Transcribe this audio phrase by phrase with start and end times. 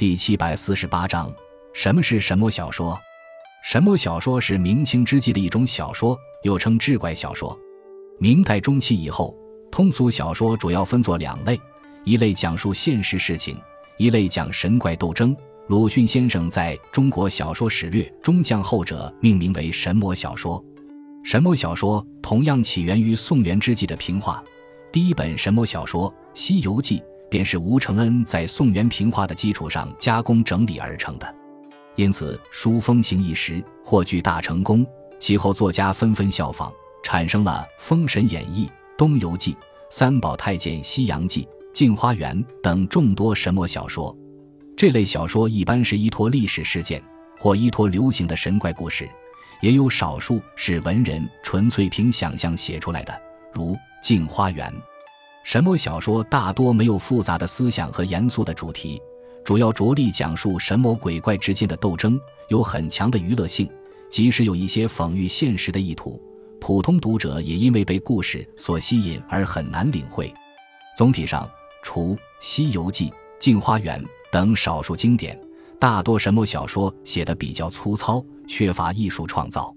[0.00, 1.30] 第七百四十八章：
[1.74, 2.98] 什么是神魔小说？
[3.62, 7.54] 神魔小说是明清之际的一种小说，又称志怪小说。
[8.18, 9.36] 明代中期以后，
[9.70, 11.60] 通俗小说主要分作两类：
[12.04, 13.58] 一类讲述现实事情，
[13.98, 15.36] 一类讲神怪斗争。
[15.66, 20.64] 鲁迅先生在中国小说史略中将后者命名为神魔小说。
[21.22, 24.42] 神魔小说同样起源于宋元之际的平话。
[24.90, 27.00] 第一本神魔小说《西游记》
[27.30, 31.34] 便是吴承恩在宋元平话的基础上加工整理而成的，
[31.94, 34.84] 因此书风行一时，获巨大成功。
[35.20, 36.72] 其后作家纷纷效仿，
[37.04, 39.52] 产生了《封神演义》《东游记》
[39.90, 44.16] 《三宝太监西洋记》《镜花缘》等众多神魔小说。
[44.76, 47.02] 这类小说一般是依托历史事件
[47.38, 49.08] 或依托流行的神怪故事，
[49.60, 54.72] 也有少数是文人纯粹凭想象写出来的，如《镜花缘》。
[55.44, 59.00] 神魔小说大多没有复杂的思想和严肃的主题，
[59.44, 63.68] 主要着力讲述神魔鬼怪之间的斗争，有很强的娱乐性，
[64.10, 66.22] 即使有一些讽喻现实的意图，
[66.60, 70.32] 普通读者也因为被故事所吸引而很难领会。
[70.96, 71.48] 总体上，
[71.82, 74.00] 除《西游记》《镜花缘》。
[74.32, 75.36] 等少数经典，
[75.76, 79.74] 大多神魔小说写的比较粗糙，缺乏艺术创造。